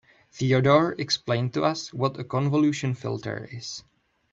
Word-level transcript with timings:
Theodore 0.31 0.93
explained 0.97 1.53
to 1.53 1.63
us 1.63 1.93
what 1.93 2.17
a 2.19 2.23
convolution 2.23 2.95
filter 2.95 3.47
is. 3.51 3.83